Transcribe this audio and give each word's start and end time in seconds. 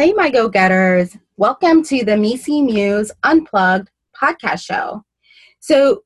Hey, 0.00 0.12
my 0.12 0.30
go 0.30 0.48
getters. 0.48 1.18
Welcome 1.38 1.82
to 1.86 2.04
the 2.04 2.16
MECE 2.16 2.62
Muse 2.62 3.10
Unplugged 3.24 3.90
podcast 4.14 4.64
show. 4.64 5.02
So, 5.58 6.04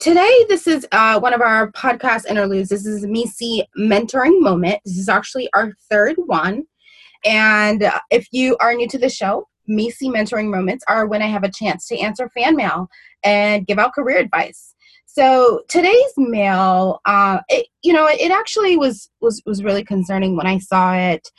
today, 0.00 0.46
this 0.48 0.66
is 0.66 0.86
uh, 0.92 1.20
one 1.20 1.34
of 1.34 1.42
our 1.42 1.70
podcast 1.72 2.24
interludes. 2.24 2.70
This 2.70 2.86
is 2.86 3.04
MECE 3.04 3.64
Mentoring 3.78 4.40
Moment. 4.40 4.80
This 4.86 4.96
is 4.96 5.10
actually 5.10 5.50
our 5.52 5.74
third 5.90 6.16
one. 6.24 6.62
And 7.26 7.82
uh, 7.82 8.00
if 8.10 8.26
you 8.32 8.56
are 8.60 8.72
new 8.72 8.88
to 8.88 8.98
the 8.98 9.10
show, 9.10 9.46
MECE 9.68 10.04
Mentoring 10.04 10.50
Moments 10.50 10.82
are 10.88 11.06
when 11.06 11.20
I 11.20 11.26
have 11.26 11.44
a 11.44 11.52
chance 11.52 11.86
to 11.88 11.98
answer 11.98 12.30
fan 12.30 12.56
mail 12.56 12.88
and 13.24 13.66
give 13.66 13.78
out 13.78 13.92
career 13.92 14.16
advice. 14.16 14.74
So 15.04 15.60
today's 15.68 16.14
mail, 16.16 16.98
uh, 17.04 17.40
it, 17.50 17.66
you 17.82 17.92
know, 17.92 18.06
it 18.08 18.30
actually 18.30 18.78
was 18.78 19.10
was 19.20 19.42
was 19.44 19.62
really 19.62 19.84
concerning 19.84 20.34
when 20.34 20.46
I 20.46 20.60
saw 20.60 20.94
it. 20.94 21.30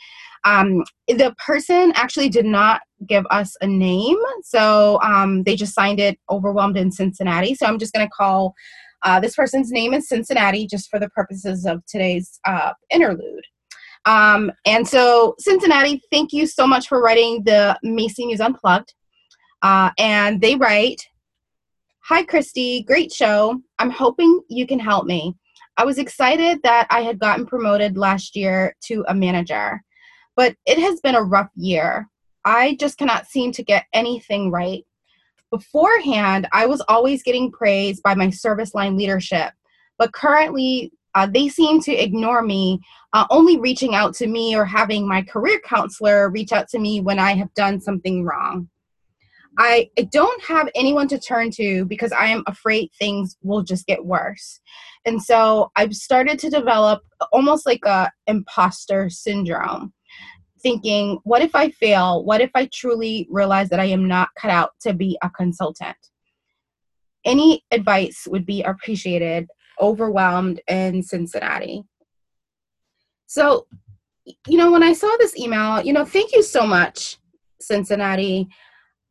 Um, 0.46 0.84
the 1.08 1.34
person 1.44 1.92
actually 1.96 2.28
did 2.28 2.46
not 2.46 2.80
give 3.06 3.26
us 3.30 3.54
a 3.60 3.66
name, 3.66 4.16
so 4.42 5.00
um, 5.02 5.42
they 5.42 5.56
just 5.56 5.74
signed 5.74 6.00
it 6.00 6.18
overwhelmed 6.30 6.76
in 6.76 6.90
Cincinnati. 6.90 7.54
So 7.54 7.66
I'm 7.66 7.78
just 7.78 7.92
going 7.92 8.06
to 8.06 8.10
call 8.10 8.54
uh, 9.02 9.20
this 9.20 9.34
person's 9.34 9.70
name 9.70 9.92
is 9.92 10.08
Cincinnati 10.08 10.66
just 10.66 10.88
for 10.88 10.98
the 10.98 11.10
purposes 11.10 11.66
of 11.66 11.84
today's 11.86 12.40
uh, 12.46 12.72
interlude. 12.90 13.44
Um, 14.04 14.52
and 14.64 14.86
so, 14.86 15.34
Cincinnati, 15.38 16.00
thank 16.12 16.32
you 16.32 16.46
so 16.46 16.66
much 16.66 16.86
for 16.86 17.02
writing 17.02 17.42
the 17.44 17.78
MECE 17.82 18.18
Muse 18.18 18.40
Unplugged. 18.40 18.94
Uh, 19.62 19.90
and 19.98 20.40
they 20.40 20.54
write, 20.54 21.02
Hi, 22.04 22.22
Christie, 22.22 22.84
great 22.84 23.12
show. 23.12 23.60
I'm 23.80 23.90
hoping 23.90 24.40
you 24.48 24.64
can 24.64 24.78
help 24.78 25.06
me. 25.06 25.34
I 25.76 25.84
was 25.84 25.98
excited 25.98 26.60
that 26.62 26.86
I 26.88 27.00
had 27.00 27.18
gotten 27.18 27.46
promoted 27.46 27.98
last 27.98 28.36
year 28.36 28.76
to 28.84 29.04
a 29.08 29.14
manager, 29.14 29.82
but 30.36 30.54
it 30.66 30.78
has 30.78 31.00
been 31.00 31.14
a 31.14 31.22
rough 31.22 31.50
year. 31.56 32.08
I 32.44 32.76
just 32.78 32.98
cannot 32.98 33.26
seem 33.26 33.50
to 33.52 33.64
get 33.64 33.86
anything 33.92 34.50
right. 34.50 34.84
Beforehand, 35.50 36.46
I 36.52 36.66
was 36.66 36.82
always 36.88 37.22
getting 37.22 37.50
praised 37.50 38.02
by 38.02 38.14
my 38.14 38.30
service 38.30 38.74
line 38.74 38.96
leadership, 38.96 39.52
but 39.98 40.12
currently 40.12 40.92
uh, 41.14 41.26
they 41.26 41.48
seem 41.48 41.80
to 41.80 41.92
ignore 41.92 42.42
me, 42.42 42.78
uh, 43.14 43.26
only 43.30 43.58
reaching 43.58 43.94
out 43.94 44.14
to 44.14 44.26
me 44.26 44.54
or 44.54 44.66
having 44.66 45.08
my 45.08 45.22
career 45.22 45.58
counselor 45.64 46.28
reach 46.28 46.52
out 46.52 46.68
to 46.68 46.78
me 46.78 47.00
when 47.00 47.18
I 47.18 47.32
have 47.32 47.52
done 47.54 47.80
something 47.80 48.22
wrong. 48.22 48.68
I, 49.58 49.88
I 49.98 50.02
don't 50.02 50.44
have 50.44 50.68
anyone 50.74 51.08
to 51.08 51.18
turn 51.18 51.50
to 51.52 51.86
because 51.86 52.12
I 52.12 52.26
am 52.26 52.44
afraid 52.46 52.90
things 52.98 53.38
will 53.42 53.62
just 53.62 53.86
get 53.86 54.04
worse. 54.04 54.60
And 55.06 55.22
so 55.22 55.70
I've 55.76 55.94
started 55.94 56.38
to 56.40 56.50
develop 56.50 57.02
almost 57.32 57.64
like 57.64 57.84
a 57.86 58.12
imposter 58.26 59.08
syndrome 59.08 59.94
thinking 60.66 61.20
what 61.22 61.42
if 61.42 61.54
I 61.54 61.70
fail? 61.70 62.24
What 62.24 62.40
if 62.40 62.50
I 62.56 62.68
truly 62.74 63.28
realize 63.30 63.68
that 63.68 63.78
I 63.78 63.84
am 63.84 64.08
not 64.08 64.30
cut 64.36 64.50
out 64.50 64.70
to 64.80 64.92
be 64.92 65.16
a 65.22 65.30
consultant? 65.30 65.96
Any 67.24 67.62
advice 67.70 68.26
would 68.28 68.44
be 68.44 68.64
appreciated, 68.64 69.46
overwhelmed 69.80 70.60
in 70.66 71.04
Cincinnati. 71.04 71.84
So, 73.28 73.68
you 74.48 74.58
know, 74.58 74.72
when 74.72 74.82
I 74.82 74.92
saw 74.92 75.14
this 75.20 75.38
email, 75.38 75.80
you 75.82 75.92
know, 75.92 76.04
thank 76.04 76.32
you 76.32 76.42
so 76.42 76.66
much, 76.66 77.18
Cincinnati. 77.60 78.48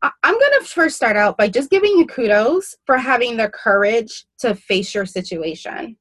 I'm 0.01 0.37
going 0.37 0.59
to 0.59 0.65
first 0.65 0.97
start 0.97 1.15
out 1.15 1.37
by 1.37 1.47
just 1.47 1.69
giving 1.69 1.91
you 1.91 2.05
kudos 2.05 2.75
for 2.85 2.97
having 2.97 3.37
the 3.37 3.47
courage 3.47 4.25
to 4.39 4.55
face 4.55 4.93
your 4.93 5.05
situation. 5.05 5.95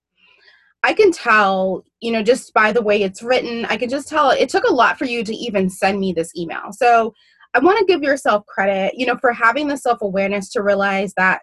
I 0.84 0.92
can 0.92 1.10
tell, 1.10 1.82
you 2.00 2.12
know, 2.12 2.22
just 2.22 2.52
by 2.52 2.70
the 2.70 2.82
way 2.82 3.02
it's 3.02 3.22
written, 3.22 3.64
I 3.64 3.78
can 3.78 3.88
just 3.88 4.06
tell 4.06 4.30
it 4.30 4.50
took 4.50 4.64
a 4.64 4.72
lot 4.72 4.98
for 4.98 5.06
you 5.06 5.24
to 5.24 5.34
even 5.34 5.70
send 5.70 5.98
me 5.98 6.12
this 6.12 6.30
email. 6.36 6.72
So 6.72 7.14
I 7.54 7.60
want 7.60 7.78
to 7.78 7.86
give 7.86 8.02
yourself 8.02 8.44
credit, 8.46 8.92
you 8.94 9.06
know, 9.06 9.16
for 9.16 9.32
having 9.32 9.66
the 9.66 9.78
self 9.78 10.02
awareness 10.02 10.50
to 10.50 10.62
realize 10.62 11.14
that 11.16 11.40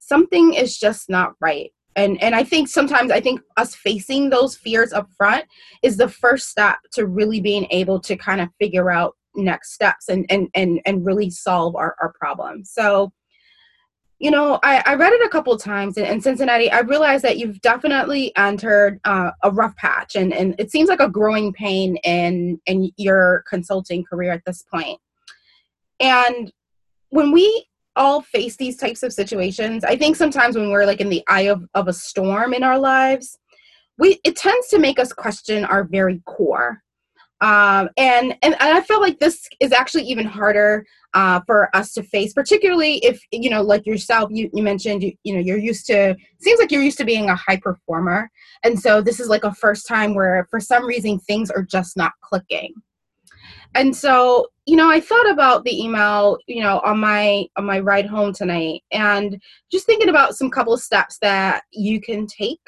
something 0.00 0.54
is 0.54 0.78
just 0.78 1.08
not 1.08 1.34
right. 1.40 1.70
And 1.94 2.20
and 2.20 2.34
I 2.34 2.42
think 2.42 2.68
sometimes 2.68 3.12
I 3.12 3.20
think 3.20 3.40
us 3.56 3.76
facing 3.76 4.30
those 4.30 4.56
fears 4.56 4.92
up 4.92 5.08
front 5.16 5.44
is 5.84 5.96
the 5.96 6.08
first 6.08 6.48
step 6.48 6.78
to 6.94 7.06
really 7.06 7.40
being 7.40 7.68
able 7.70 8.00
to 8.00 8.16
kind 8.16 8.40
of 8.40 8.48
figure 8.58 8.90
out 8.90 9.14
next 9.36 9.74
steps 9.74 10.08
and 10.08 10.26
and 10.28 10.48
and, 10.56 10.80
and 10.86 11.06
really 11.06 11.30
solve 11.30 11.76
our, 11.76 11.94
our 12.02 12.12
problems 12.18 12.70
so 12.70 13.12
you 14.22 14.30
know 14.30 14.60
I, 14.62 14.82
I 14.86 14.94
read 14.94 15.12
it 15.12 15.26
a 15.26 15.28
couple 15.28 15.54
times 15.58 15.98
in, 15.98 16.04
in 16.06 16.20
cincinnati 16.20 16.70
i 16.70 16.80
realized 16.80 17.24
that 17.24 17.38
you've 17.38 17.60
definitely 17.60 18.34
entered 18.36 19.00
uh, 19.04 19.32
a 19.42 19.50
rough 19.50 19.76
patch 19.76 20.14
and, 20.14 20.32
and 20.32 20.54
it 20.58 20.70
seems 20.70 20.88
like 20.88 21.00
a 21.00 21.08
growing 21.08 21.52
pain 21.52 21.96
in 21.96 22.60
in 22.66 22.92
your 22.96 23.44
consulting 23.48 24.04
career 24.04 24.32
at 24.32 24.44
this 24.46 24.62
point. 24.72 24.98
and 26.00 26.52
when 27.10 27.32
we 27.32 27.66
all 27.96 28.22
face 28.22 28.56
these 28.56 28.76
types 28.76 29.02
of 29.02 29.12
situations 29.12 29.84
i 29.84 29.96
think 29.96 30.14
sometimes 30.14 30.56
when 30.56 30.70
we're 30.70 30.86
like 30.86 31.00
in 31.00 31.10
the 31.10 31.24
eye 31.28 31.48
of, 31.54 31.64
of 31.74 31.88
a 31.88 31.92
storm 31.92 32.54
in 32.54 32.62
our 32.62 32.78
lives 32.78 33.38
we 33.98 34.20
it 34.24 34.36
tends 34.36 34.68
to 34.68 34.78
make 34.78 35.00
us 35.00 35.12
question 35.12 35.64
our 35.64 35.82
very 35.82 36.22
core 36.26 36.80
um, 37.42 37.88
and, 37.96 38.36
and 38.40 38.56
I 38.60 38.80
feel 38.82 39.00
like 39.00 39.18
this 39.18 39.48
is 39.58 39.72
actually 39.72 40.04
even 40.04 40.24
harder 40.24 40.86
uh, 41.12 41.40
for 41.44 41.74
us 41.74 41.92
to 41.94 42.02
face, 42.04 42.32
particularly 42.32 42.98
if 42.98 43.20
you 43.32 43.50
know, 43.50 43.62
like 43.62 43.84
yourself, 43.84 44.30
you, 44.32 44.48
you 44.54 44.62
mentioned 44.62 45.02
you, 45.02 45.12
you 45.24 45.34
know 45.34 45.40
you're 45.40 45.58
used 45.58 45.86
to 45.86 46.16
seems 46.40 46.60
like 46.60 46.70
you're 46.70 46.82
used 46.82 46.98
to 46.98 47.04
being 47.04 47.28
a 47.28 47.34
high 47.34 47.58
performer, 47.58 48.30
and 48.62 48.78
so 48.78 49.02
this 49.02 49.20
is 49.20 49.28
like 49.28 49.44
a 49.44 49.52
first 49.54 49.86
time 49.86 50.14
where 50.14 50.46
for 50.50 50.60
some 50.60 50.86
reason 50.86 51.18
things 51.18 51.50
are 51.50 51.62
just 51.62 51.96
not 51.96 52.12
clicking. 52.22 52.72
And 53.74 53.94
so 53.94 54.46
you 54.64 54.76
know, 54.76 54.88
I 54.88 55.00
thought 55.00 55.28
about 55.28 55.64
the 55.64 55.82
email, 55.82 56.38
you 56.46 56.62
know, 56.62 56.80
on 56.84 57.00
my 57.00 57.46
on 57.56 57.66
my 57.66 57.80
ride 57.80 58.06
home 58.06 58.32
tonight, 58.32 58.82
and 58.92 59.42
just 59.70 59.84
thinking 59.84 60.08
about 60.08 60.36
some 60.36 60.48
couple 60.48 60.72
of 60.72 60.80
steps 60.80 61.18
that 61.20 61.64
you 61.72 62.00
can 62.00 62.26
take 62.26 62.60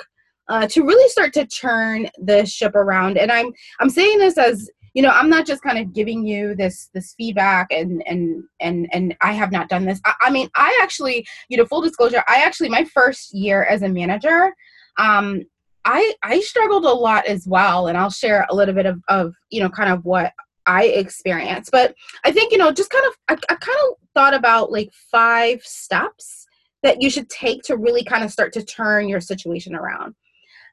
uh, 0.48 0.66
to 0.66 0.84
really 0.84 1.08
start 1.08 1.32
to 1.34 1.46
turn 1.46 2.08
the 2.18 2.44
ship 2.44 2.74
around. 2.74 3.18
And 3.18 3.32
I'm 3.32 3.52
I'm 3.80 3.90
saying 3.90 4.18
this 4.18 4.38
as 4.38 4.70
you 4.94 5.02
know 5.02 5.10
i'm 5.10 5.28
not 5.28 5.44
just 5.44 5.62
kind 5.62 5.78
of 5.78 5.92
giving 5.92 6.24
you 6.24 6.54
this 6.54 6.88
this 6.94 7.14
feedback 7.18 7.66
and 7.70 8.02
and 8.06 8.44
and 8.60 8.88
and 8.92 9.16
i 9.20 9.32
have 9.32 9.52
not 9.52 9.68
done 9.68 9.84
this. 9.84 10.00
I, 10.06 10.14
I, 10.22 10.30
mean 10.30 10.48
i 10.56 10.78
actually 10.80 11.26
you 11.48 11.56
know 11.56 11.66
full 11.66 11.82
disclosure 11.82 12.22
i 12.28 12.42
actually 12.42 12.68
my 12.68 12.84
first 12.84 13.34
year 13.34 13.64
as 13.64 13.82
a 13.82 13.88
manager 13.88 14.54
um 14.96 15.42
i 15.84 16.14
i 16.22 16.40
struggled 16.40 16.84
a 16.84 16.88
lot 16.88 17.26
as 17.26 17.46
well. 17.46 17.88
And 17.88 17.98
i'll 17.98 18.10
share 18.10 18.46
a 18.48 18.54
little 18.54 18.74
bit 18.74 18.86
of 18.86 19.02
of 19.08 19.34
you 19.50 19.60
know 19.60 19.68
kind 19.68 19.92
of 19.92 20.04
what 20.04 20.32
i 20.66 20.84
experienced. 20.84 21.72
But 21.72 21.94
i 22.24 22.30
think 22.30 22.52
you 22.52 22.58
know 22.58 22.72
just 22.72 22.90
kind 22.90 23.04
of 23.06 23.14
I, 23.28 23.52
I 23.52 23.56
kind 23.56 23.78
of 23.88 23.96
thought 24.14 24.34
about 24.34 24.70
like 24.70 24.92
five 25.10 25.60
steps 25.62 26.46
that 26.84 27.02
you 27.02 27.10
should 27.10 27.28
take 27.30 27.62
to 27.62 27.76
really 27.76 28.04
kind 28.04 28.22
of 28.22 28.30
start 28.30 28.52
to 28.52 28.62
turn 28.62 29.08
your 29.08 29.20
situation 29.20 29.74
around 29.74 30.14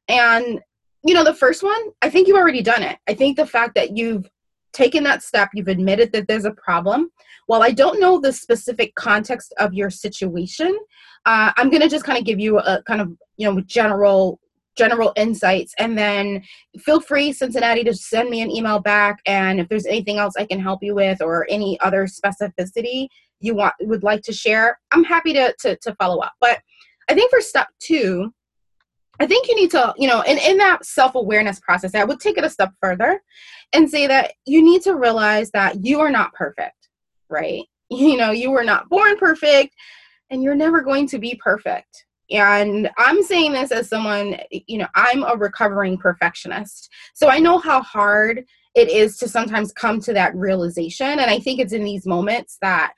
and, 0.07 0.59
you 1.03 1.13
know, 1.13 1.23
the 1.23 1.33
first 1.33 1.63
one, 1.63 1.81
I 2.01 2.09
think 2.09 2.27
you've 2.27 2.37
already 2.37 2.61
done 2.61 2.83
it. 2.83 2.97
I 3.07 3.13
think 3.13 3.37
the 3.37 3.45
fact 3.45 3.75
that 3.75 3.97
you've 3.97 4.29
taken 4.73 5.03
that 5.03 5.23
step, 5.23 5.49
you've 5.53 5.67
admitted 5.67 6.11
that 6.13 6.27
there's 6.27 6.45
a 6.45 6.51
problem. 6.51 7.09
While 7.47 7.63
I 7.63 7.71
don't 7.71 7.99
know 7.99 8.19
the 8.19 8.31
specific 8.31 8.95
context 8.95 9.53
of 9.57 9.73
your 9.73 9.89
situation, 9.89 10.77
uh, 11.25 11.51
I'm 11.57 11.69
going 11.69 11.81
to 11.81 11.89
just 11.89 12.05
kind 12.05 12.17
of 12.17 12.25
give 12.25 12.39
you 12.39 12.59
a 12.59 12.81
kind 12.83 13.01
of, 13.01 13.11
you 13.37 13.51
know, 13.51 13.61
general 13.61 14.39
general 14.77 15.11
insights 15.15 15.73
and 15.77 15.97
then 15.97 16.41
feel 16.79 17.01
free 17.01 17.33
cincinnati 17.33 17.83
to 17.83 17.93
send 17.93 18.29
me 18.29 18.41
an 18.41 18.49
email 18.49 18.79
back 18.79 19.19
and 19.25 19.59
if 19.59 19.67
there's 19.67 19.85
anything 19.85 20.17
else 20.17 20.33
i 20.37 20.45
can 20.45 20.59
help 20.59 20.81
you 20.81 20.95
with 20.95 21.21
or 21.21 21.45
any 21.49 21.77
other 21.81 22.07
specificity 22.07 23.07
you 23.41 23.53
want 23.53 23.73
would 23.81 24.03
like 24.03 24.21
to 24.21 24.31
share 24.31 24.79
i'm 24.91 25.03
happy 25.03 25.33
to 25.33 25.53
to, 25.59 25.75
to 25.81 25.93
follow 25.95 26.19
up 26.19 26.31
but 26.39 26.59
i 27.09 27.13
think 27.13 27.29
for 27.29 27.41
step 27.41 27.67
two 27.79 28.33
I 29.21 29.27
think 29.27 29.47
you 29.47 29.55
need 29.55 29.71
to, 29.71 29.93
you 29.97 30.07
know, 30.07 30.21
in, 30.21 30.37
in 30.37 30.57
that 30.57 30.85
self 30.85 31.15
awareness 31.15 31.59
process, 31.59 31.95
I 31.95 32.03
would 32.03 32.19
take 32.19 32.37
it 32.37 32.43
a 32.43 32.49
step 32.49 32.73
further 32.81 33.21
and 33.73 33.89
say 33.89 34.07
that 34.07 34.33
you 34.45 34.63
need 34.63 34.81
to 34.83 34.95
realize 34.95 35.51
that 35.51 35.85
you 35.85 35.99
are 35.99 36.11
not 36.11 36.33
perfect, 36.33 36.89
right? 37.29 37.63
You 37.93 38.15
know, 38.15 38.31
you 38.31 38.51
were 38.51 38.63
not 38.63 38.87
born 38.87 39.17
perfect 39.17 39.75
and 40.29 40.41
you're 40.41 40.55
never 40.55 40.79
going 40.79 41.07
to 41.07 41.19
be 41.19 41.37
perfect. 41.43 42.05
And 42.31 42.89
I'm 42.97 43.21
saying 43.21 43.51
this 43.51 43.69
as 43.73 43.89
someone, 43.89 44.37
you 44.49 44.77
know, 44.77 44.87
I'm 44.95 45.23
a 45.23 45.35
recovering 45.35 45.97
perfectionist. 45.97 46.89
So 47.13 47.27
I 47.27 47.39
know 47.39 47.59
how 47.59 47.81
hard 47.81 48.45
it 48.75 48.89
is 48.89 49.17
to 49.17 49.27
sometimes 49.27 49.73
come 49.73 49.99
to 50.01 50.13
that 50.13 50.33
realization. 50.35 51.19
And 51.19 51.29
I 51.29 51.39
think 51.39 51.59
it's 51.59 51.73
in 51.73 51.83
these 51.83 52.05
moments 52.05 52.57
that 52.61 52.93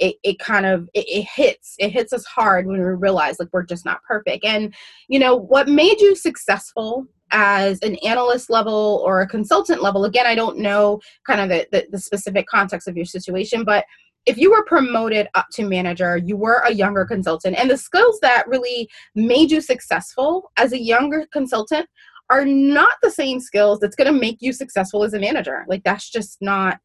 it, 0.00 0.16
it 0.24 0.38
kind 0.38 0.66
of 0.66 0.88
it, 0.94 1.06
it, 1.06 1.26
hits 1.34 1.76
it 1.78 1.90
hits 1.90 2.12
us 2.12 2.24
hard 2.24 2.66
when 2.66 2.78
we 2.78 2.84
realize 2.84 3.38
like 3.38 3.48
we're 3.52 3.62
just 3.62 3.84
not 3.84 4.02
perfect 4.02 4.44
and 4.44 4.74
you 5.08 5.18
know 5.18 5.36
what 5.36 5.68
made 5.68 6.00
you 6.00 6.16
successful 6.16 7.06
as 7.32 7.78
an 7.82 7.96
analyst 7.96 8.50
level 8.50 9.02
or 9.04 9.20
a 9.20 9.28
consultant 9.28 9.82
level 9.82 10.04
again 10.04 10.26
i 10.26 10.34
don't 10.34 10.58
know 10.58 10.98
kind 11.26 11.40
of 11.40 11.48
the, 11.48 11.66
the, 11.70 11.86
the 11.92 11.98
specific 11.98 12.46
context 12.46 12.88
of 12.88 12.96
your 12.96 13.04
situation 13.04 13.62
but 13.62 13.84
if 14.26 14.36
you 14.36 14.50
were 14.50 14.64
promoted 14.64 15.28
up 15.34 15.46
to 15.52 15.64
manager, 15.64 16.18
you 16.18 16.36
were 16.36 16.62
a 16.66 16.74
younger 16.74 17.06
consultant, 17.06 17.56
and 17.56 17.70
the 17.70 17.76
skills 17.78 18.18
that 18.20 18.46
really 18.46 18.86
made 19.14 19.50
you 19.50 19.62
successful 19.62 20.52
as 20.58 20.72
a 20.72 20.78
younger 20.78 21.26
consultant 21.32 21.88
are 22.28 22.44
not 22.44 22.92
the 23.02 23.10
same 23.10 23.40
skills 23.40 23.80
that's 23.80 23.96
going 23.96 24.12
to 24.12 24.20
make 24.20 24.36
you 24.40 24.52
successful 24.52 25.04
as 25.04 25.14
a 25.14 25.18
manager. 25.18 25.64
Like, 25.68 25.82
that's 25.84 26.10
just 26.10 26.36
not 26.42 26.78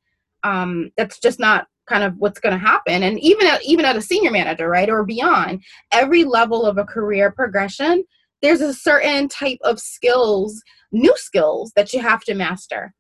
um, 0.44 0.92
that's 0.96 1.20
just 1.20 1.40
not 1.40 1.68
kind 1.88 2.04
of 2.04 2.16
what's 2.18 2.40
going 2.40 2.54
to 2.54 2.60
happen. 2.60 3.04
And 3.04 3.20
even 3.20 3.48
at, 3.48 3.64
even 3.64 3.86
at 3.86 3.96
a 3.96 4.02
senior 4.02 4.32
manager 4.32 4.70
right 4.70 4.90
or 4.90 5.04
beyond 5.04 5.64
every 5.92 6.24
level 6.24 6.66
of 6.66 6.78
a 6.78 6.86
career 6.86 7.32
progression 7.32 8.04
there's 8.42 8.62
a 8.62 8.74
certain 8.74 9.28
type 9.28 9.58
of 9.64 9.80
skills 9.80 10.62
new 10.92 11.14
skills 11.18 11.72
that 11.76 11.94
you 11.94 12.00
have 12.00 12.22
to 12.24 12.36
master. 12.36 12.94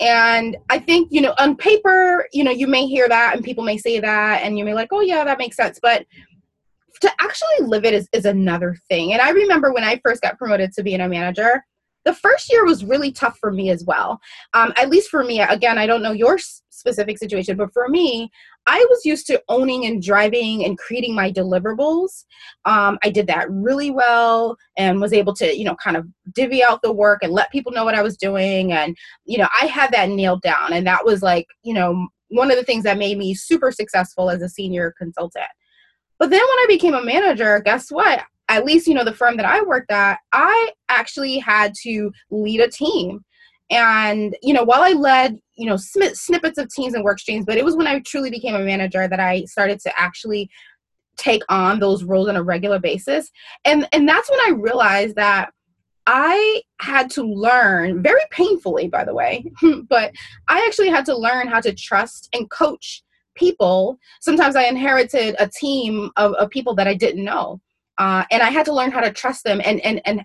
And 0.00 0.56
i 0.70 0.78
think 0.78 1.08
you 1.10 1.20
know 1.20 1.34
on 1.38 1.56
paper 1.56 2.26
you 2.32 2.42
know 2.44 2.50
you 2.50 2.66
may 2.66 2.86
hear 2.86 3.08
that 3.08 3.34
and 3.34 3.44
people 3.44 3.64
may 3.64 3.76
say 3.76 4.00
that 4.00 4.42
and 4.42 4.58
you 4.58 4.64
may 4.64 4.74
like 4.74 4.88
oh 4.92 5.00
yeah 5.00 5.24
that 5.24 5.38
makes 5.38 5.56
sense. 5.56 5.78
But 5.80 6.06
to 7.00 7.10
actually 7.20 7.66
live 7.66 7.84
it 7.84 7.94
is, 7.94 8.08
is 8.12 8.24
another 8.24 8.76
thing. 8.88 9.12
And 9.12 9.20
i 9.20 9.30
remember 9.30 9.72
when 9.72 9.84
i 9.84 10.00
first 10.04 10.22
got 10.22 10.38
promoted 10.38 10.72
to 10.72 10.82
being 10.82 11.00
a 11.00 11.08
manager 11.08 11.64
the 12.04 12.14
first 12.14 12.50
year 12.52 12.64
was 12.64 12.84
really 12.84 13.12
tough 13.12 13.38
for 13.38 13.52
me 13.52 13.70
as 13.70 13.84
well. 13.84 14.20
Um, 14.54 14.72
at 14.76 14.90
least 14.90 15.10
for 15.10 15.24
me, 15.24 15.40
again, 15.40 15.78
I 15.78 15.86
don't 15.86 16.02
know 16.02 16.12
your 16.12 16.38
specific 16.70 17.18
situation, 17.18 17.56
but 17.56 17.72
for 17.72 17.88
me, 17.88 18.30
I 18.66 18.84
was 18.90 19.04
used 19.04 19.26
to 19.26 19.42
owning 19.48 19.86
and 19.86 20.02
driving 20.02 20.64
and 20.64 20.78
creating 20.78 21.14
my 21.14 21.32
deliverables. 21.32 22.24
Um, 22.64 22.98
I 23.04 23.10
did 23.10 23.26
that 23.28 23.50
really 23.50 23.90
well 23.90 24.56
and 24.76 25.00
was 25.00 25.12
able 25.12 25.34
to, 25.34 25.56
you 25.56 25.64
know, 25.64 25.76
kind 25.76 25.96
of 25.96 26.06
divvy 26.32 26.62
out 26.62 26.82
the 26.82 26.92
work 26.92 27.20
and 27.22 27.32
let 27.32 27.50
people 27.50 27.72
know 27.72 27.84
what 27.84 27.94
I 27.94 28.02
was 28.02 28.16
doing. 28.16 28.72
And, 28.72 28.96
you 29.24 29.38
know, 29.38 29.48
I 29.60 29.66
had 29.66 29.92
that 29.92 30.10
nailed 30.10 30.42
down. 30.42 30.72
And 30.72 30.86
that 30.86 31.04
was 31.04 31.22
like, 31.22 31.46
you 31.62 31.74
know, 31.74 32.08
one 32.28 32.50
of 32.50 32.56
the 32.56 32.64
things 32.64 32.84
that 32.84 32.98
made 32.98 33.18
me 33.18 33.34
super 33.34 33.70
successful 33.70 34.30
as 34.30 34.42
a 34.42 34.48
senior 34.48 34.94
consultant. 34.96 35.44
But 36.18 36.30
then 36.30 36.40
when 36.40 36.58
I 36.58 36.66
became 36.68 36.94
a 36.94 37.04
manager, 37.04 37.60
guess 37.60 37.90
what? 37.90 38.22
At 38.52 38.64
least 38.64 38.86
you 38.86 38.94
know 38.94 39.04
the 39.04 39.14
firm 39.14 39.36
that 39.36 39.46
i 39.46 39.62
worked 39.62 39.90
at 39.90 40.18
i 40.32 40.70
actually 40.88 41.38
had 41.38 41.74
to 41.74 42.12
lead 42.30 42.60
a 42.60 42.68
team. 42.68 43.24
And 43.70 44.36
you 44.42 44.52
know 44.52 44.64
while 44.64 44.82
i 44.82 44.92
led 44.92 45.38
you 45.54 45.66
know 45.66 45.76
sm- 45.76 46.14
snippets 46.14 46.58
of 46.58 46.68
teams 46.68 46.94
and 46.94 47.04
work 47.04 47.18
streams 47.18 47.46
but 47.46 47.56
it 47.56 47.64
was 47.64 47.76
when 47.76 47.86
i 47.86 48.00
truly 48.00 48.30
became 48.30 48.54
a 48.54 48.58
manager 48.58 49.08
that 49.08 49.20
i 49.20 49.44
started 49.44 49.80
to 49.80 49.98
actually 49.98 50.50
take 51.16 51.42
on 51.48 51.78
those 51.78 52.04
roles 52.04 52.28
on 52.28 52.36
a 52.36 52.42
regular 52.42 52.78
basis. 52.78 53.30
And 53.64 53.88
and 53.92 54.08
that's 54.08 54.30
when 54.30 54.40
i 54.46 54.50
realized 54.50 55.16
that 55.16 55.50
i 56.06 56.60
had 56.80 57.08
to 57.10 57.22
learn 57.22 58.02
very 58.02 58.22
painfully 58.30 58.88
by 58.88 59.04
the 59.04 59.14
way 59.14 59.44
but 59.88 60.12
i 60.48 60.58
actually 60.66 60.88
had 60.88 61.04
to 61.06 61.16
learn 61.16 61.46
how 61.46 61.60
to 61.60 61.72
trust 61.72 62.28
and 62.32 62.50
coach 62.50 63.04
people. 63.34 63.98
Sometimes 64.20 64.56
i 64.56 64.64
inherited 64.64 65.36
a 65.38 65.48
team 65.48 66.10
of, 66.16 66.34
of 66.34 66.50
people 66.50 66.74
that 66.74 66.88
i 66.88 66.94
didn't 66.94 67.24
know 67.24 67.60
uh, 68.02 68.24
and 68.32 68.42
I 68.42 68.50
had 68.50 68.66
to 68.66 68.74
learn 68.74 68.90
how 68.90 69.00
to 69.00 69.12
trust 69.12 69.44
them 69.44 69.60
and 69.64 69.78
and 69.80 70.00
and 70.04 70.22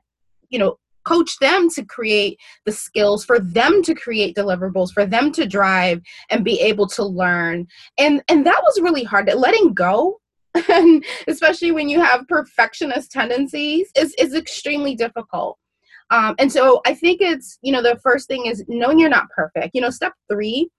you 0.50 0.58
know 0.58 0.80
coach 1.06 1.38
them 1.40 1.70
to 1.70 1.86
create 1.86 2.40
the 2.66 2.72
skills 2.72 3.24
for 3.24 3.40
them 3.40 3.84
to 3.84 3.94
create 3.94 4.36
deliverables 4.36 4.92
for 4.92 5.06
them 5.06 5.32
to 5.32 5.46
drive 5.46 6.02
and 6.32 6.44
be 6.44 6.60
able 6.60 6.88
to 6.88 7.06
learn. 7.06 7.68
And 8.00 8.24
and 8.28 8.48
that 8.48 8.62
was 8.64 8.82
really 8.82 9.04
hard. 9.04 9.32
Letting 9.32 9.76
go 9.76 10.20
and 10.70 11.06
especially 11.28 11.72
when 11.72 11.88
you 11.88 12.02
have 12.02 12.28
perfectionist 12.28 13.12
tendencies 13.12 13.92
is 13.96 14.16
is 14.18 14.34
extremely 14.34 14.96
difficult. 14.96 15.60
Um, 16.10 16.36
and 16.40 16.50
so 16.52 16.82
i 16.86 16.94
think 16.96 17.22
it's 17.22 17.60
you 17.62 17.72
know 17.74 17.84
the 17.84 18.00
first 18.02 18.28
thing 18.28 18.48
is 18.48 18.64
knowing 18.68 18.98
you're 18.98 19.18
not 19.20 19.30
perfect. 19.30 19.76
You 19.76 19.82
know 19.82 19.92
step 19.92 20.14
three 20.32 20.70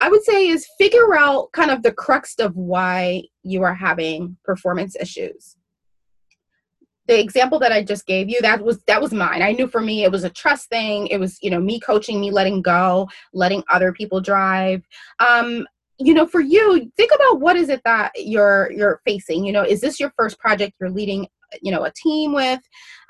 i 0.00 0.08
would 0.08 0.24
say 0.24 0.48
is 0.48 0.66
figure 0.78 1.16
out 1.16 1.52
kind 1.52 1.70
of 1.70 1.82
the 1.84 1.92
crux 1.92 2.34
of 2.40 2.56
why 2.56 3.22
you 3.42 3.62
are 3.62 3.74
having 3.88 4.36
performance 4.44 4.96
issues 4.96 5.56
the 7.06 7.18
example 7.18 7.58
that 7.58 7.72
I 7.72 7.82
just 7.82 8.06
gave 8.06 8.28
you, 8.28 8.40
that 8.42 8.62
was 8.62 8.82
that 8.86 9.00
was 9.00 9.12
mine. 9.12 9.42
I 9.42 9.52
knew 9.52 9.66
for 9.66 9.80
me 9.80 10.04
it 10.04 10.12
was 10.12 10.24
a 10.24 10.30
trust 10.30 10.68
thing. 10.68 11.06
It 11.08 11.18
was, 11.18 11.38
you 11.42 11.50
know, 11.50 11.60
me 11.60 11.80
coaching, 11.80 12.20
me 12.20 12.30
letting 12.30 12.62
go, 12.62 13.08
letting 13.32 13.62
other 13.70 13.92
people 13.92 14.20
drive. 14.20 14.82
Um, 15.20 15.66
you 15.98 16.12
know, 16.12 16.26
for 16.26 16.40
you, 16.40 16.90
think 16.96 17.12
about 17.14 17.40
what 17.40 17.56
is 17.56 17.68
it 17.68 17.80
that 17.84 18.12
you're 18.16 18.72
you're 18.72 19.00
facing. 19.04 19.44
You 19.44 19.52
know, 19.52 19.62
is 19.62 19.80
this 19.80 20.00
your 20.00 20.12
first 20.16 20.38
project 20.38 20.74
you're 20.80 20.90
leading 20.90 21.26
you 21.62 21.70
know 21.70 21.84
a 21.84 21.92
team 21.92 22.32
with 22.32 22.60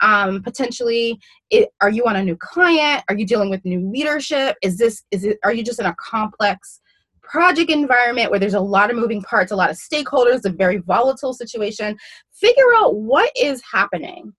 um, 0.02 0.42
potentially 0.42 1.18
it, 1.50 1.70
are 1.80 1.90
you 1.90 2.04
on 2.04 2.16
a 2.16 2.22
new 2.22 2.36
client 2.36 3.02
are 3.08 3.14
you 3.14 3.26
dealing 3.26 3.50
with 3.50 3.64
new 3.64 3.88
leadership 3.90 4.56
is 4.62 4.76
this 4.76 5.02
is 5.10 5.24
it 5.24 5.38
are 5.44 5.54
you 5.54 5.62
just 5.62 5.80
in 5.80 5.86
a 5.86 5.96
complex 5.98 6.80
project 7.24 7.70
environment 7.70 8.30
where 8.30 8.40
there's 8.40 8.54
a 8.54 8.60
lot 8.60 8.90
of 8.90 8.96
moving 8.96 9.22
parts, 9.22 9.50
a 9.50 9.56
lot 9.56 9.70
of 9.70 9.76
stakeholders, 9.76 10.44
a 10.44 10.50
very 10.50 10.78
volatile 10.78 11.32
situation, 11.32 11.96
figure 12.32 12.74
out 12.76 12.96
what 12.96 13.30
is 13.40 13.62
happening 13.70 14.32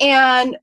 and 0.00 0.56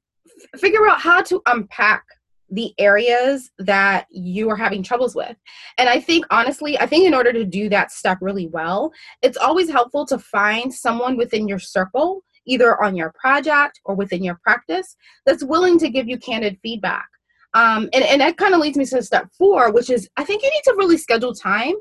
f- 0.54 0.60
figure 0.60 0.88
out 0.88 1.02
how 1.02 1.22
to 1.22 1.42
unpack 1.48 2.04
the 2.52 2.74
areas 2.78 3.52
that 3.58 4.06
you 4.12 4.50
are 4.50 4.56
having 4.56 4.84
troubles 4.84 5.16
with. 5.16 5.36
And 5.78 5.90
I 5.90 6.00
think, 6.00 6.26
honestly, 6.30 6.80
I 6.80 6.86
think 6.86 7.06
in 7.06 7.14
order 7.14 7.34
to 7.34 7.44
do 7.44 7.70
that 7.70 7.92
step 7.92 8.20
really 8.22 8.48
well, 8.48 8.92
it's 9.22 9.38
always 9.38 9.70
helpful 9.70 10.06
to 10.08 10.20
find 10.20 10.74
someone 10.74 11.18
within 11.18 11.48
your 11.48 11.60
circle, 11.60 12.24
either 12.46 12.82
on 12.84 12.96
your 12.96 13.12
project 13.20 13.82
or 13.84 13.96
within 13.96 14.24
your 14.24 14.40
practice, 14.44 14.96
that's 15.26 15.44
willing 15.44 15.80
to 15.80 15.90
give 15.90 16.08
you 16.08 16.18
candid 16.18 16.58
feedback. 16.62 17.08
Um, 17.56 17.90
and, 17.94 18.04
and 18.04 18.22
that 18.22 18.38
kind 18.38 18.54
of 18.54 18.60
leads 18.60 18.78
me 18.78 18.86
to 18.86 19.02
step 19.02 19.28
four, 19.38 19.72
which 19.72 19.90
is 19.90 20.08
I 20.18 20.24
think 20.24 20.44
you 20.44 20.50
need 20.50 20.64
to 20.66 20.76
really 20.78 20.98
schedule 20.98 21.34
time 21.34 21.74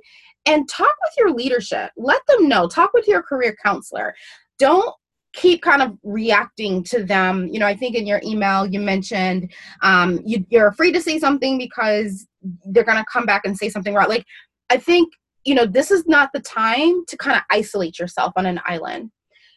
and 0.47 0.69
talk 0.69 0.95
with 1.03 1.13
your 1.19 1.33
leadership. 1.33 1.91
Let 1.97 2.23
them 2.29 2.49
know. 2.49 2.69
Talk 2.69 2.93
with 2.95 3.09
your 3.09 3.23
career 3.23 3.57
counselor. 3.63 4.15
Don't 4.59 4.95
keep 5.33 5.63
kind 5.63 5.83
of 5.83 5.99
reacting 6.05 6.85
to 6.85 7.05
them. 7.05 7.49
You 7.49 7.59
know, 7.59 7.67
I 7.67 7.75
think 7.75 7.97
in 7.97 8.07
your 8.07 8.21
email 8.25 8.65
you 8.67 8.79
mentioned 8.79 9.53
um, 9.83 10.21
you, 10.25 10.47
you're 10.49 10.69
afraid 10.69 10.93
to 10.93 11.03
say 11.03 11.19
something 11.19 11.59
because 11.59 12.27
they're 12.67 12.85
going 12.85 12.99
to 12.99 13.05
come 13.13 13.27
back 13.27 13.43
and 13.45 13.59
say 13.59 13.69
something 13.69 13.95
wrong. 13.95 14.09
Like, 14.09 14.25
I 14.71 14.77
think, 14.77 15.13
you 15.45 15.57
know, 15.57 15.67
this 15.67 15.91
is 15.91 16.07
not 16.07 16.31
the 16.33 16.41
time 16.41 17.05
to 17.09 17.17
kind 17.17 17.37
of 17.37 17.43
isolate 17.51 17.99
yourself 17.99 18.33
on 18.37 18.47
an 18.47 18.61
island. 18.65 19.11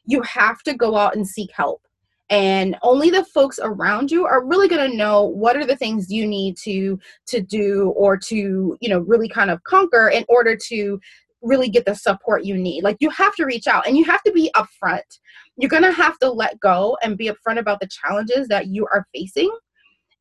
You 0.06 0.24
have 0.24 0.64
to 0.64 0.74
go 0.74 0.96
out 0.98 1.16
and 1.16 1.28
seek 1.28 1.52
help 1.54 1.81
and 2.29 2.75
only 2.81 3.09
the 3.09 3.24
folks 3.25 3.59
around 3.62 4.12
you 4.12 4.25
are 4.25 4.45
really 4.45 4.68
going 4.68 4.91
to 4.91 4.97
know 4.97 5.24
what 5.24 5.56
are 5.56 5.65
the 5.65 5.77
things 5.77 6.12
you 6.12 6.27
need 6.27 6.57
to 6.57 7.00
to 7.27 7.41
do 7.41 7.94
or 7.95 8.18
to 8.18 8.77
you 8.81 8.89
know 8.89 9.00
really 9.00 9.29
kind 9.29 9.50
of 9.50 9.63
conquer 9.63 10.09
in 10.09 10.25
order 10.27 10.56
to 10.56 11.00
really 11.41 11.69
get 11.69 11.85
the 11.85 11.95
support 11.95 12.44
you 12.44 12.57
need. 12.57 12.83
Like 12.83 12.97
you 13.00 13.09
have 13.12 13.35
to 13.35 13.45
reach 13.45 13.68
out 13.68 13.88
and 13.88 13.97
you 13.97 14.03
have 14.06 14.24
to 14.24 14.31
be 14.31 14.51
upfront. 14.56 15.19
You're 15.56 15.69
going 15.69 15.83
to 15.83 15.91
have 15.91 16.18
to 16.19 16.31
let 16.31 16.59
go 16.59 16.97
and 17.03 17.18
be 17.18 17.29
upfront 17.29 17.59
about 17.59 17.79
the 17.79 17.88
challenges 17.88 18.47
that 18.47 18.68
you 18.68 18.88
are 18.91 19.07
facing. 19.13 19.56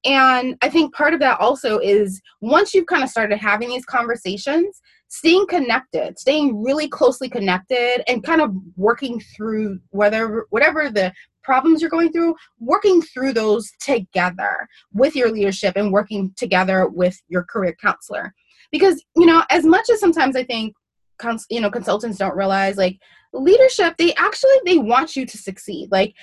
And 0.05 0.57
i 0.63 0.69
think 0.69 0.95
part 0.95 1.15
of 1.15 1.21
that 1.21 1.41
also 1.41 1.79
is 1.79 2.21
once 2.41 2.75
you've 2.75 2.87
kind 2.87 3.03
of 3.03 3.09
started 3.09 3.39
having 3.39 3.71
these 3.71 3.85
conversations 3.87 4.81
staying 5.09 5.47
connected 5.49 6.19
staying 6.19 6.63
really 6.63 6.87
closely 6.87 7.29
connected 7.29 8.05
and 8.07 8.23
kind 8.23 8.41
of 8.41 8.55
working 8.77 9.21
through 9.35 9.81
whether 9.91 10.47
whatever 10.51 10.91
the 10.91 11.13
problems 11.47 11.81
you're 11.81 11.89
going 11.89 12.13
through, 12.13 12.35
working 12.59 13.01
through 13.01 13.33
those 13.33 13.71
together 13.81 14.69
with 14.93 15.17
your 15.17 15.31
leadership 15.31 15.75
and 15.77 15.93
working 15.93 16.33
together 16.37 16.89
with 16.89 17.17
your 17.29 17.45
career 17.45 17.75
counselor. 17.81 18.35
Because, 18.73 19.03
you 19.17 19.25
know, 19.25 19.45
as 19.49 19.65
much 19.65 19.89
as 19.89 20.01
sometimes 20.01 20.37
I 20.37 20.45
think 20.45 20.75
cons- 21.19 21.47
you 21.49 21.61
know 21.61 21.71
consultants 21.71 22.19
don't 22.19 22.37
realize 22.37 22.77
like 22.77 22.99
leadership 23.33 23.95
they 23.97 24.15
actually 24.15 24.59
they 24.65 24.79
want 24.79 25.17
you 25.17 25.25
to 25.25 25.39
succeed. 25.39 25.89
Like 25.91 26.15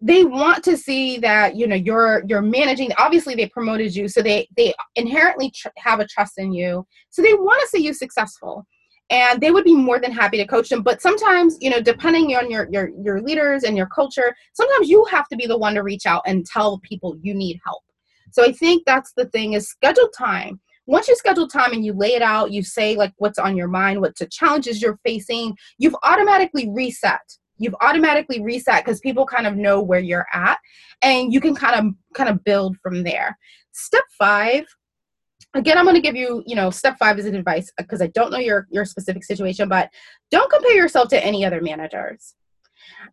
they 0.00 0.24
want 0.24 0.64
to 0.64 0.76
see 0.76 1.18
that 1.18 1.54
you 1.54 1.66
know 1.66 1.76
you're 1.76 2.24
you're 2.26 2.42
managing 2.42 2.90
obviously 2.98 3.34
they 3.34 3.48
promoted 3.48 3.94
you 3.94 4.08
so 4.08 4.20
they 4.20 4.48
they 4.56 4.74
inherently 4.96 5.52
tr- 5.54 5.68
have 5.76 6.00
a 6.00 6.06
trust 6.06 6.38
in 6.38 6.52
you. 6.52 6.86
So 7.10 7.22
they 7.22 7.34
want 7.34 7.60
to 7.60 7.68
see 7.68 7.84
you 7.84 7.92
successful 7.94 8.66
and 9.12 9.40
they 9.40 9.50
would 9.50 9.62
be 9.62 9.76
more 9.76 10.00
than 10.00 10.10
happy 10.10 10.38
to 10.38 10.46
coach 10.46 10.70
them. 10.70 10.82
But 10.82 11.00
sometimes 11.00 11.56
you 11.60 11.70
know 11.70 11.80
depending 11.80 12.34
on 12.34 12.50
your 12.50 12.66
your 12.72 12.90
your 13.00 13.20
leaders 13.20 13.62
and 13.62 13.76
your 13.76 13.86
culture 13.86 14.34
sometimes 14.54 14.88
you 14.88 15.04
have 15.04 15.28
to 15.28 15.36
be 15.36 15.46
the 15.46 15.58
one 15.58 15.74
to 15.74 15.82
reach 15.82 16.06
out 16.06 16.22
and 16.26 16.44
tell 16.44 16.80
people 16.80 17.16
you 17.22 17.34
need 17.34 17.60
help. 17.64 17.82
So 18.32 18.42
i 18.42 18.50
think 18.50 18.84
that's 18.86 19.12
the 19.16 19.26
thing 19.26 19.52
is 19.52 19.68
schedule 19.68 20.08
time. 20.08 20.60
Once 20.86 21.06
you 21.06 21.14
schedule 21.14 21.46
time 21.46 21.72
and 21.72 21.84
you 21.84 21.92
lay 21.92 22.14
it 22.14 22.22
out 22.22 22.50
you 22.50 22.62
say 22.62 22.96
like 22.96 23.12
what's 23.18 23.38
on 23.38 23.56
your 23.56 23.68
mind 23.68 24.00
what 24.00 24.16
the 24.18 24.26
challenges 24.26 24.82
you're 24.82 24.98
facing 25.04 25.54
you've 25.78 25.96
automatically 26.02 26.68
reset. 26.70 27.20
You've 27.58 27.76
automatically 27.80 28.42
reset 28.42 28.84
because 28.84 28.98
people 28.98 29.24
kind 29.24 29.46
of 29.46 29.56
know 29.56 29.80
where 29.80 30.00
you're 30.00 30.26
at 30.32 30.58
and 31.02 31.32
you 31.32 31.40
can 31.40 31.54
kind 31.54 31.76
of 31.78 31.94
kind 32.14 32.28
of 32.28 32.42
build 32.42 32.76
from 32.82 33.04
there. 33.04 33.38
Step 33.72 34.04
five 34.18 34.64
again 35.54 35.78
i'm 35.78 35.84
going 35.84 35.94
to 35.94 36.00
give 36.00 36.16
you 36.16 36.42
you 36.46 36.56
know 36.56 36.70
step 36.70 36.96
five 36.98 37.18
is 37.18 37.26
an 37.26 37.34
advice 37.34 37.70
because 37.78 38.00
i 38.00 38.06
don't 38.08 38.30
know 38.30 38.38
your 38.38 38.66
your 38.70 38.84
specific 38.84 39.24
situation 39.24 39.68
but 39.68 39.90
don't 40.30 40.50
compare 40.50 40.74
yourself 40.74 41.08
to 41.08 41.24
any 41.24 41.44
other 41.44 41.60
managers. 41.60 42.34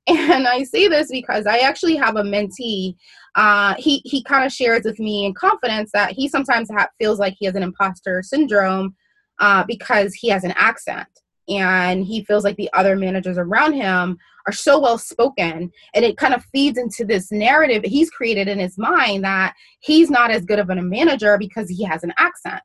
And 0.07 0.47
i 0.47 0.63
say 0.63 0.87
this 0.87 1.11
because 1.11 1.45
i 1.45 1.59
actually 1.59 1.95
have 1.95 2.15
a 2.15 2.23
mentee 2.23 2.95
uh, 3.35 3.75
he 3.77 4.01
he 4.05 4.23
kind 4.23 4.45
of 4.45 4.51
shares 4.51 4.83
with 4.83 4.99
me 4.99 5.25
in 5.25 5.33
confidence 5.33 5.91
that 5.93 6.11
he 6.11 6.27
sometimes 6.27 6.69
ha- 6.71 6.89
feels 6.97 7.19
like 7.19 7.35
he 7.37 7.45
has 7.45 7.55
an 7.55 7.63
imposter 7.63 8.23
syndrome 8.23 8.95
uh, 9.39 9.63
because 9.67 10.13
he 10.15 10.29
has 10.29 10.43
an 10.43 10.53
accent 10.57 11.07
and 11.47 12.05
he 12.05 12.23
feels 12.25 12.43
like 12.43 12.55
the 12.57 12.69
other 12.73 12.95
managers 12.95 13.37
around 13.37 13.73
him 13.73 14.17
are 14.49 14.53
so 14.53 14.79
well 14.79 14.97
spoken 14.97 15.71
and 15.93 16.05
it 16.05 16.17
kind 16.17 16.33
of 16.33 16.43
feeds 16.45 16.77
into 16.77 17.05
this 17.05 17.31
narrative 17.31 17.83
he's 17.85 18.09
created 18.09 18.47
in 18.47 18.57
his 18.57 18.77
mind 18.77 19.23
that 19.23 19.53
he's 19.81 20.09
not 20.09 20.31
as 20.31 20.43
good 20.43 20.57
of 20.57 20.69
a 20.71 20.75
manager 20.75 21.37
because 21.37 21.69
he 21.69 21.83
has 21.83 22.03
an 22.03 22.13
accent. 22.17 22.63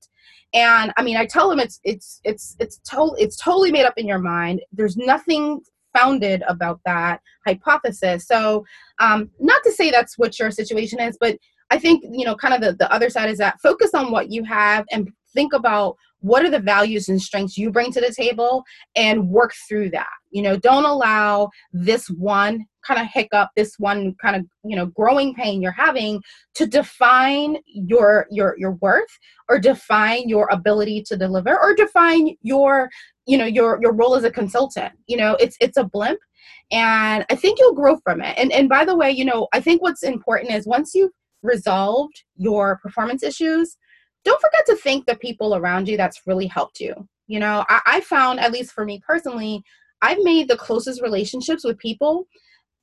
And 0.54 0.92
i 0.96 1.02
mean 1.02 1.16
i 1.16 1.26
tell 1.26 1.50
him 1.50 1.60
it's 1.60 1.80
it's 1.84 2.20
it's 2.24 2.56
it's 2.58 2.78
totally 2.88 3.22
it's 3.22 3.36
totally 3.36 3.70
made 3.70 3.84
up 3.84 3.98
in 3.98 4.06
your 4.06 4.18
mind. 4.18 4.62
There's 4.72 4.96
nothing 4.96 5.60
founded 5.96 6.42
about 6.48 6.80
that 6.86 7.20
hypothesis. 7.46 8.26
So 8.26 8.64
um, 8.98 9.30
not 9.38 9.62
to 9.62 9.70
say 9.70 9.90
that's 9.90 10.18
what 10.18 10.38
your 10.38 10.50
situation 10.50 11.00
is 11.00 11.16
but 11.20 11.36
i 11.70 11.78
think 11.78 12.04
you 12.18 12.24
know 12.24 12.36
kind 12.36 12.54
of 12.54 12.60
the, 12.60 12.72
the 12.82 12.92
other 12.92 13.10
side 13.10 13.30
is 13.30 13.38
that 13.38 13.60
focus 13.60 13.92
on 13.94 14.10
what 14.10 14.30
you 14.30 14.42
have 14.44 14.84
and 14.90 15.10
think 15.34 15.52
about 15.52 15.96
what 16.20 16.42
are 16.42 16.50
the 16.50 16.58
values 16.58 17.08
and 17.08 17.20
strengths 17.20 17.58
you 17.58 17.70
bring 17.70 17.92
to 17.92 18.00
the 18.00 18.14
table 18.16 18.64
and 18.96 19.28
work 19.28 19.52
through 19.68 19.90
that. 19.90 20.08
You 20.30 20.42
know 20.42 20.56
don't 20.56 20.84
allow 20.86 21.50
this 21.72 22.08
one 22.08 22.64
kind 22.86 23.00
of 23.00 23.06
hiccup 23.12 23.50
this 23.56 23.74
one 23.78 24.14
kind 24.20 24.36
of 24.36 24.46
you 24.64 24.76
know 24.76 24.86
growing 24.86 25.34
pain 25.34 25.62
you're 25.62 25.72
having 25.72 26.22
to 26.54 26.66
define 26.66 27.56
your 27.66 28.26
your 28.30 28.56
your 28.58 28.72
worth 28.80 29.18
or 29.48 29.58
define 29.58 30.28
your 30.28 30.48
ability 30.50 31.02
to 31.06 31.16
deliver 31.16 31.58
or 31.58 31.74
define 31.74 32.36
your 32.42 32.90
you 33.26 33.38
know 33.38 33.46
your 33.46 33.78
your 33.82 33.92
role 33.92 34.14
as 34.16 34.24
a 34.24 34.30
consultant. 34.30 34.92
You 35.06 35.18
know 35.18 35.36
it's 35.40 35.56
it's 35.60 35.76
a 35.76 35.84
blimp 35.84 36.18
and 36.72 37.24
i 37.30 37.34
think 37.34 37.58
you'll 37.58 37.74
grow 37.74 37.96
from 37.98 38.22
it. 38.22 38.36
And 38.38 38.50
and 38.50 38.68
by 38.68 38.84
the 38.84 38.96
way 38.96 39.10
you 39.10 39.24
know 39.24 39.48
i 39.52 39.60
think 39.60 39.82
what's 39.82 40.02
important 40.02 40.52
is 40.52 40.66
once 40.66 40.94
you've 40.94 41.12
resolved 41.42 42.24
your 42.36 42.78
performance 42.82 43.22
issues 43.22 43.76
don't 44.24 44.40
forget 44.40 44.66
to 44.66 44.76
thank 44.76 45.06
the 45.06 45.16
people 45.16 45.54
around 45.54 45.88
you 45.88 45.96
that's 45.96 46.22
really 46.26 46.46
helped 46.46 46.80
you. 46.80 47.08
You 47.26 47.40
know, 47.40 47.64
I, 47.68 47.80
I 47.86 48.00
found, 48.00 48.40
at 48.40 48.52
least 48.52 48.72
for 48.72 48.84
me 48.84 49.00
personally, 49.06 49.62
I've 50.02 50.18
made 50.22 50.48
the 50.48 50.56
closest 50.56 51.02
relationships 51.02 51.64
with 51.64 51.78
people 51.78 52.26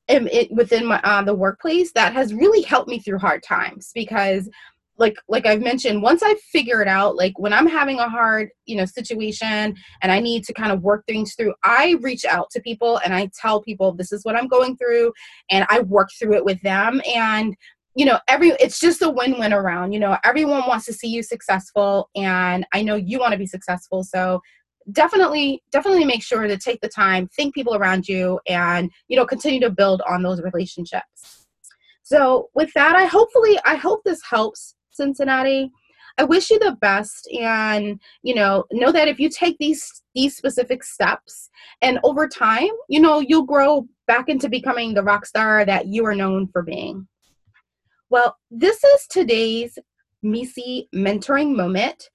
in, 0.07 0.27
it, 0.31 0.51
within 0.51 0.86
my 0.86 1.00
uh, 1.03 1.24
the 1.24 1.36
workplace 1.36 1.91
that 1.93 2.13
has 2.13 2.33
really 2.33 2.62
helped 2.62 2.89
me 2.89 3.00
through 3.00 3.19
hard 3.19 3.43
times 3.43 3.91
because 3.93 4.50
like 4.98 5.15
like 5.27 5.45
I've 5.45 5.62
mentioned, 5.62 6.01
once 6.01 6.21
I 6.24 6.36
figure 6.51 6.81
it 6.81 6.88
out, 6.88 7.15
like 7.15 7.38
when 7.38 7.53
I'm 7.53 7.67
having 7.67 8.00
a 8.00 8.10
hard, 8.10 8.50
you 8.65 8.75
know, 8.75 8.86
situation 8.86 9.75
and 10.01 10.12
I 10.12 10.19
need 10.19 10.43
to 10.45 10.53
kind 10.53 10.71
of 10.71 10.81
work 10.81 11.05
things 11.05 11.33
through, 11.36 11.53
I 11.63 11.98
reach 12.01 12.24
out 12.24 12.50
to 12.51 12.62
people 12.62 13.00
and 13.03 13.13
I 13.13 13.29
tell 13.39 13.62
people 13.62 13.93
this 13.93 14.12
is 14.12 14.24
what 14.24 14.36
I'm 14.36 14.48
going 14.48 14.77
through 14.77 15.12
and 15.50 15.65
I 15.69 15.79
work 15.81 16.10
through 16.17 16.36
it 16.36 16.45
with 16.45 16.62
them. 16.62 17.01
And 17.13 17.55
you 17.95 18.05
know 18.05 18.19
every 18.27 18.50
it's 18.60 18.79
just 18.79 19.01
a 19.01 19.10
win-win 19.10 19.53
around 19.53 19.91
you 19.91 20.00
know 20.00 20.17
everyone 20.24 20.62
wants 20.67 20.86
to 20.86 20.93
see 20.93 21.07
you 21.07 21.21
successful 21.21 22.10
and 22.15 22.65
i 22.74 22.81
know 22.81 22.95
you 22.95 23.19
want 23.19 23.31
to 23.33 23.38
be 23.38 23.45
successful 23.45 24.03
so 24.03 24.41
definitely 24.91 25.62
definitely 25.71 26.05
make 26.05 26.24
sure 26.24 26.48
to 26.48 26.57
take 26.57 26.81
the 26.81 26.89
time 26.89 27.27
think 27.36 27.53
people 27.53 27.75
around 27.75 28.07
you 28.07 28.39
and 28.48 28.89
you 29.07 29.17
know 29.17 29.25
continue 29.25 29.60
to 29.60 29.69
build 29.69 30.01
on 30.10 30.24
those 30.24 30.41
relationships. 30.41 31.45
So 32.03 32.50
with 32.55 32.71
that 32.74 32.95
i 32.95 33.05
hopefully 33.05 33.57
i 33.65 33.75
hope 33.75 34.01
this 34.03 34.21
helps 34.27 34.75
cincinnati. 34.91 35.71
I 36.17 36.25
wish 36.25 36.51
you 36.51 36.60
the 36.60 36.77
best 36.81 37.27
and 37.31 38.00
you 38.21 38.36
know 38.36 38.65
know 38.71 38.91
that 38.91 39.07
if 39.07 39.19
you 39.19 39.29
take 39.29 39.57
these 39.60 40.03
these 40.13 40.36
specific 40.36 40.83
steps 40.83 41.50
and 41.81 42.00
over 42.03 42.27
time 42.27 42.69
you 42.89 43.00
know 43.00 43.19
you'll 43.19 43.45
grow 43.45 43.88
back 44.07 44.27
into 44.27 44.50
becoming 44.50 44.93
the 44.93 45.03
rock 45.03 45.25
star 45.25 45.63
that 45.65 45.88
you 45.88 46.05
are 46.05 46.15
known 46.15 46.48
for 46.48 46.63
being 46.63 47.07
well, 48.12 48.38
this 48.51 48.84
is 48.84 49.08
today's 49.08 49.80
MECE 50.22 50.84
mentoring 50.94 51.56
moment. 51.56 52.10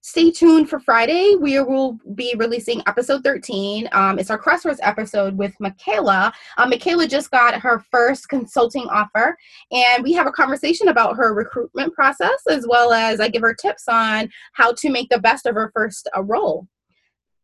Stay 0.00 0.30
tuned 0.30 0.70
for 0.70 0.80
Friday. 0.80 1.34
We 1.38 1.60
will 1.60 1.98
be 2.14 2.34
releasing 2.38 2.82
episode 2.86 3.22
13. 3.24 3.86
Um, 3.92 4.18
it's 4.18 4.30
our 4.30 4.38
Crossroads 4.38 4.80
episode 4.82 5.36
with 5.36 5.54
Michaela. 5.60 6.32
Um, 6.56 6.70
Michaela 6.70 7.06
just 7.06 7.30
got 7.30 7.60
her 7.60 7.84
first 7.90 8.30
consulting 8.30 8.88
offer, 8.88 9.36
and 9.70 10.02
we 10.02 10.14
have 10.14 10.26
a 10.26 10.32
conversation 10.32 10.88
about 10.88 11.16
her 11.16 11.34
recruitment 11.34 11.92
process 11.92 12.40
as 12.48 12.66
well 12.66 12.94
as 12.94 13.20
I 13.20 13.28
give 13.28 13.42
her 13.42 13.54
tips 13.54 13.84
on 13.86 14.30
how 14.54 14.72
to 14.72 14.90
make 14.90 15.10
the 15.10 15.20
best 15.20 15.44
of 15.44 15.54
her 15.54 15.70
first 15.74 16.08
uh, 16.16 16.22
role. 16.22 16.66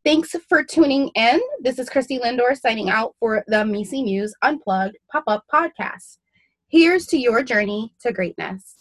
Thanks 0.07 0.35
for 0.49 0.65
tuning 0.65 1.11
in. 1.15 1.39
This 1.61 1.79
is 1.79 1.91
Christie 1.91 2.19
Lindor 2.19 2.59
signing 2.59 2.89
out 2.89 3.15
for 3.21 3.45
the 3.47 3.63
MECE 3.67 3.93
Muse 3.93 4.35
Unplugged 4.43 4.97
pop 5.13 5.25
up 5.27 5.45
podcast. 5.53 6.17
Here's 6.71 7.07
to 7.07 7.19
your 7.19 7.43
journey 7.43 7.93
to 8.01 8.13
greatness. 8.13 8.80